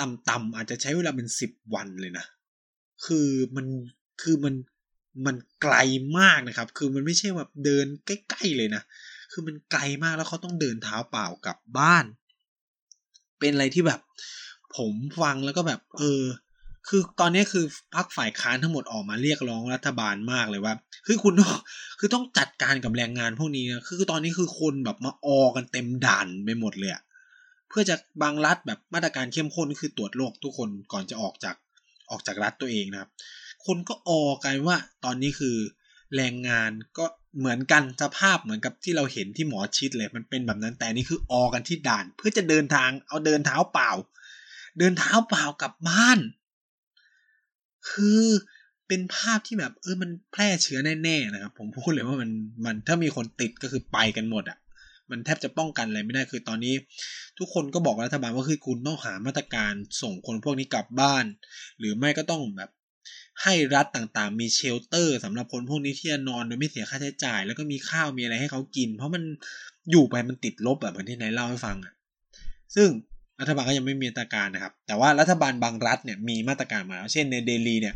[0.00, 2.26] ต่ำๆอาจจะใช้เวลาเป็นสิบวันเลยนะ
[3.06, 3.66] คือมัน
[4.22, 4.54] คือมัน
[5.26, 5.74] มันไกล
[6.18, 8.82] มากนะครับ คือมันไม่ใช่แบบเดินใกล้ๆเลยนะ
[9.32, 12.04] คือมันไกลมากแล้วเขาต้องเดินเท้าเปล่ากลับบ้าน
[13.40, 14.00] เป็นอะไรที่แบบ
[14.76, 16.22] ผมฟังแล้วก็แบบ เออ
[16.88, 20.74] คือตอนนี้คือพรรคฝ่ายค้านทั้งหมดออกมาเรียกร้องรัฐบาลมากเลยว่า
[21.06, 21.52] คือคุณต้อง
[21.98, 27.02] คือต้องจัดการกับแรงงานพวกนี้นะคือตอนนี้คือคนแบบมาออกันเต็มด่านไปหมดเลยอะ
[27.68, 31.56] เพื่อจะบางรัฐแบบมาตรการเข้มข้นคือตรวจโรคทุกคนก่อนจะออกจาก
[32.10, 33.10] ออกจากรัฐตัวเองนะครับ
[33.66, 35.56] คนก็ออกันว่าตอนนี้คือ
[36.16, 37.04] แรงงานก็
[37.38, 43.90] เหมือนกันสภาพเหมือนกับที่เราเห็นที่หมอชิดเลย มันเป็นแบบนั้นแต่นี่คือออกันที่ด่าน เพื่อจะเดินทางเอาเดินเท้าเปล่า
[44.78, 46.18] เดินเท้าเปล่ากลับบ้าน
[47.90, 48.24] คือ
[48.88, 52.30] เป็นภาพที่แบบเออมันแพร่เชื้อแน่ๆนะครับผมพูดเลยว่ามัน
[52.64, 54.58] มันถ้ามีคนติดก็คือไปกันหมดอะ่ะ
[55.10, 56.74] มันแทบจะป้องกันอะไรไม่ได้คือตอนนี้
[57.38, 61.24] ทุกคนก็บอกรัฐบาลว่าคือคุณต้องหามาตรการส่งคนพวกนี้กลับบ้าน
[61.78, 62.70] หรือไม่ก็ต้องแบบ
[63.44, 69.22] ให้รัฐต่างๆ มีเชลเตอร์สำหรับคนพวกนี้ที่จะนอนโดยไม่เสียค่าใช้จ่าย แล้วก็มีข้าวมีอะไรให้เขากิน เพราะมัน
[69.90, 71.94] อยู่ไปมันติดลบแบบนที่นายเล่าให้ฟังอะ
[72.76, 72.88] ซึ่ง
[73.40, 77.94] รัฐบาลก็ยังไม่มีมาตรการนะครับ แต่ว่ารัฐบาลบางรัฐเนี่ยมีมาตรการมาแล้ว เช่นในเดลีเนี่ย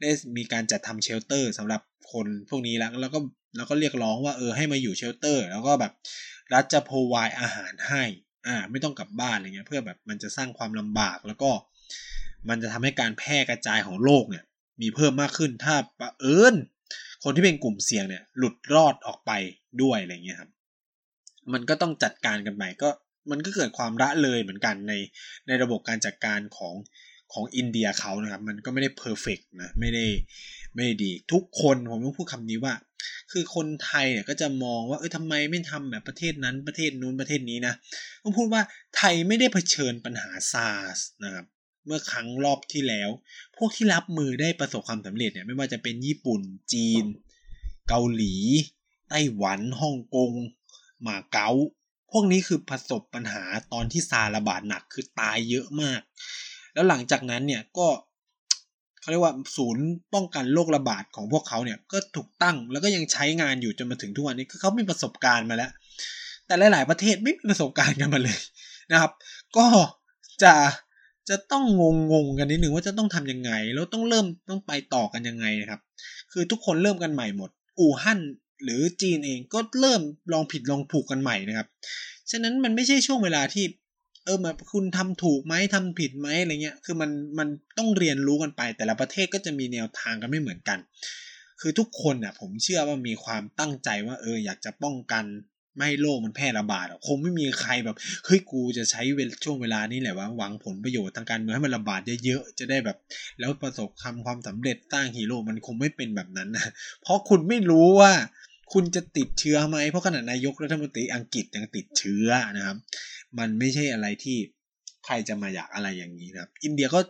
[0.00, 1.80] ได้มีการจัดทำ shelter สำหรับ
[2.12, 3.18] คนพวกนี้แล้วแล้วก็
[3.56, 5.92] แล้วก็เรียกร้องว่าเออให้มาอยู่ shelter แล้วก็แบบ
[6.54, 8.02] รัฐจะ provide อาหารให้
[8.46, 11.50] อ่าไม่ต้องกลับบ้านอะไรเงี้ยเพื่อแบบมันจะสร้างความลำบากแล้วก็
[12.48, 14.44] มันจะทำให้การแพร่กระจายของโรคเนี่ย
[14.82, 16.54] มีเพิ่มมากขึ้นถ้าปะเอิญ
[17.24, 19.32] คนที่เป็นกลุ่มเสี่ยงเนี่ยหลุดรอดออกไป
[19.82, 20.50] ด้วยอะไรเงี้ยครับ
[21.52, 22.88] มันก็ต้องจัดการกันใหม่ก็
[23.30, 24.92] มันก็เกิดความละเลยเหมือนกันใน
[25.46, 26.74] ในระบบการจัดการของ
[27.32, 30.06] ของอินเดียเขานะครับ มันก็ไม่ได้ perfect นะไม่ได้
[30.74, 32.74] ไม่ได้ดี ทุกคนผมต้องพูดคำนี้ว่า
[33.32, 37.74] คือคนไทยเนี่ยก็จะมองว่าเออทำไมไม่ทำแบบประเทศนั้นประเทศนู้นประเทศนี้นะ
[38.22, 38.62] ต้องพูดว่า
[38.96, 41.46] ไทยไม่ได้เผชิญปัญหาซาร์สนะครับ
[41.86, 43.10] เมื่อครั้งรอบที่แล้ว
[43.56, 46.40] พวกที่รับมือได้ประสบความสำเร็จเนี่ยไม่ว่าจะเป็นญี่ปุ่น
[46.72, 47.04] จีน
[47.88, 48.34] เกาหลี
[49.08, 50.32] ไต้หวันฮ่องกง
[51.06, 51.50] มาเก๊า
[52.10, 53.42] พวกนี้คือประสบปัญหา
[53.72, 56.00] ตอนที่ซาระบาดหนักคือตายเยอะมาก
[56.72, 57.88] แล้วหลังจากนั้นเนี่ยก็
[59.00, 65.70] เขาเรียกว่าศูนย์ป้องกันโรคระบาดของพวกเขาเนี่ยก็ถูกตั้งแล้วก็ยังใช้งานอยู่จนมาถึงทุกวันนี้คือเขามีประสบการณ์มาแล้ว
[66.46, 68.38] แต่หลาย ๆ ประเทศไม่มีประสบการณ์กันมาเลย
[68.92, 69.12] นะครับ
[69.56, 69.66] ก็
[70.42, 70.54] จะ
[71.30, 75.80] จะต้องงงงงกันนิดหนึ่งว่าจะต้องทํำยังไง แล้วต้องเริ่มต้องไปต่อกันยังไงนะครับ
[76.32, 78.20] คือทุกคนเริ่มกันใหม่หมด อู่ฮั่น
[78.64, 80.00] หรือจีนเองก็เริ่ม
[80.32, 81.68] ลองผิดลองถูกกันใหม่นะครับ
[82.30, 83.64] ฉะนั้นมันไม่ใช่ช่วงเวลาที่
[84.24, 90.78] เออแบบคุณทำถูกไหมทำผิดไหมอะไรเงี้ย คือมันมันต้องเรียนรู้กันไป แต่ละประเทศก็จะมีแนวทางกันไม่เหมือนกัน
[91.60, 95.24] คือทุกคนอะผมเชื่อว่ามีความตั้งใจว่าเอออยากจะป้องกัน
[95.76, 102.96] ไม่โรคมันแพร่ระบาดคงไม่มีใครแบบเฮ้ยกูจะใช้เวลช่วงเวลานี้แหละว่าหวังผลประโยชน์ทางการเมืองให้มันระบาดเยอะๆจะได้แบบ
[103.38, 108.12] แล้วประสบคำความสำเร็จสร้างฮีโร่มันคงไม่เป็นแบบนั้นนะเพราะคุณไม่รู้ว่า
[108.72, 112.76] คุณจะติดเชื้อไหมเพราะขนาดนายกรัฐมนตรีอังกฤษยังติดเชื้อนะครับ
[113.38, 114.38] มันไม่ใช่อะไรที่
[115.04, 117.00] ใครจะมาอยากอะไรอย่างนี้นะครับ อินเดียก็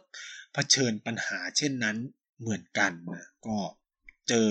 [0.54, 1.96] เผชิญปัญหาเช่นนั้น
[2.40, 3.56] เหมือนกันนะก็
[4.28, 4.48] เจอ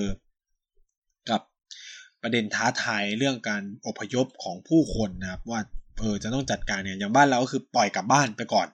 [2.23, 5.59] ประเด็นท้าทายเรื่องการอพยพของผู้คนนะครับว่า
[5.99, 8.67] เออจะต้องจัดการเนี่ยอย่างบ้านเราก็คือปล่อยกลับบ้านไปก่อน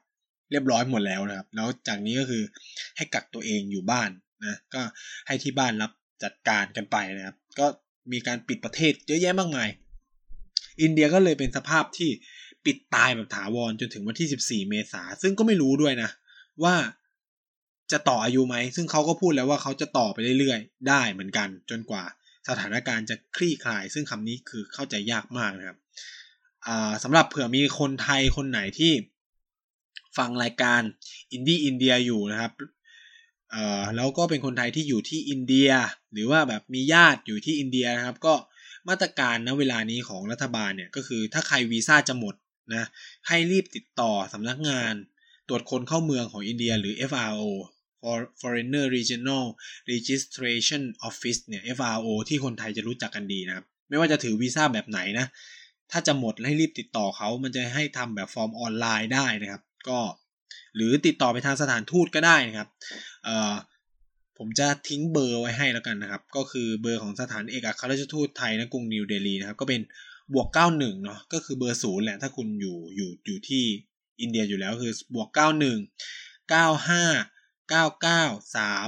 [0.51, 2.43] เรียบร้อยหมดแล้วนะครับ แล้วจากนี้ก็คือ
[2.97, 4.09] ให้กักตัวเองอยู่บ้าน
[4.45, 4.81] นะก็
[5.27, 5.91] ให้ที่บ้านรับ
[6.23, 7.65] จัดการกันไปนะครับ ก็
[8.11, 9.69] มีการปิดประเทศเยอะแยะมากมาย
[10.81, 12.09] อินเดียก็เลยเป็นสภาพที่
[12.65, 16.09] ปิดตายแบบถาวรจนถึงวันที่ 14 เมษาซึ่งก็ไม่รู้ด้วยนะ
[16.63, 16.75] ว่า
[17.91, 22.03] จะต่ออายุไหม ซึ่งเขาก็พูดแล้วว่าเขาจะต่อไปเรื่อยๆ ได้เหมือนกันจนกว่า
[22.47, 25.77] สถานการณ์จะคลี่คลาย ซึ่งคำนี้คือเข้าใจยากมากนะครับ
[27.03, 28.93] สำหรับเผื่อมีคนไทยคนไหนที่
[30.17, 30.81] ฟังรายการ
[31.31, 32.53] อินดี้อินเดียอยู่นะครับ
[33.95, 35.69] แล้วก็เป็นคนไทยที่อยู่ที่อินเดีย
[36.13, 38.35] หรือว่าแบบมีญาติอยู่ที่อินเดียนะครับ ก็
[38.89, 42.35] มาตรการณเวลานี้ของรัฐบาลเนี่ยก็คือถ้าใครวีซ่าจะหมด
[42.75, 42.85] นะ
[43.27, 44.93] ให้รีบติดต่อสำนักงาน
[45.47, 47.41] ตรวจคนเข้าเมืองของอินเดียหรือ FRO
[48.41, 49.45] Foreigner Regional
[49.91, 55.27] Registration Office เนี่ย FRO ที่คนไทยจะรู้จักกันดีนะครับ ไม่ว่าจะถือวีซ่าแบบไหนนะ
[55.91, 59.99] ถ้าจะหมดให้รีบติดต่อเขา มันจะให้ทำแบบฟอร์มออนไลน์ได้นะครับ ก็
[60.75, 62.67] หรือติดต่อไปทางสถานทูตก็ได้นะครับ
[63.25, 63.55] เอ่อ
[64.37, 69.81] ผมจะทิ้งเบอร์ไว้ให้แล้วกันนะครับ ก็คือเบอร์ของสถานเอกอัครราชทูตไทยนะกรุงนิวเดลีนะครับ ก็เป็น
[70.33, 73.63] บวกเก้าหนึ่งเนาะก็คือเบอร์ศูนย์แหละ ถ้าคุณอยู่อยู่อยู่ที่
[74.21, 78.23] อินเดียอยู่แล้วคือบวกเก้าหนึ่งเก้าห้าเก้าเก้า
[78.57, 78.87] สาม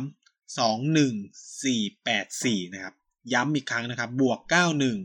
[0.60, 1.13] สองหนึ่ง
[1.65, 2.96] สี่แปดสี่นะครับ
[3.34, 4.98] ย้ำอีกครั้งนะครับ บวกเก้าหนึ่ง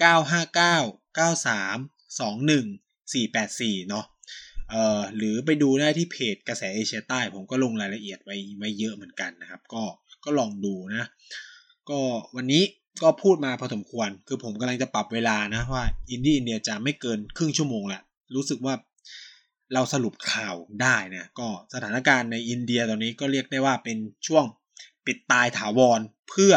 [0.00, 0.76] เก้าห้าเก้า
[1.16, 1.76] เก้าสาม
[2.20, 2.66] สองหนึ่ง
[3.14, 4.04] สี่แปดสี่เนาะ
[4.70, 9.82] เอ่อหรือไปดูได้ที่เพจกระแสเอเชียใต้ผมก็ลงรายละเอียดไว้ไว้เยอะเหมือนกันนะครับ ก็
[10.24, 11.08] ก็ลองดูนะ
[11.90, 12.00] ก็
[12.36, 12.62] วันนี้
[13.02, 18.02] ก็พูดมาพอสมควร คือผมกำลังจะปรับเวลานะว่าอินดี้อินเดียจะไม่เกินครึ่งชั่วโมงแหละ
[18.34, 18.74] รู้สึกว่า
[19.74, 24.44] เราสรุปข่าวได้เนี่ยก็สถานการณ์ในอินเดียตอนนี้ก็เรียกได้ว่าเป็นช่วง
[25.06, 26.54] ปิดตายถาวรเพื่อ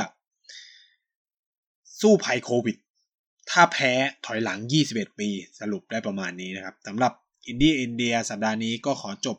[2.01, 2.77] สู้ภัยโควิด
[3.49, 3.91] ถ้าแพ้
[4.25, 7.13] ถอยหลัง 21 ปี สรุปได้ประมาณนี้นะครับสำหรับ
[7.47, 9.37] อินดี้อินเดียสัปดาห์นี้ก็ขอจบ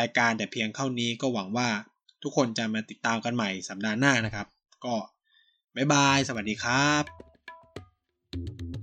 [0.00, 1.68] รายการแต่เพียงเท่านี้ก็หวังว่า
[2.22, 4.46] ทุกคนจะมาติดตามกันใหม่สัปดาห์หน้านะครับ
[4.84, 4.94] ก็
[5.76, 8.75] บ๊ายบาย สวัสดีครับ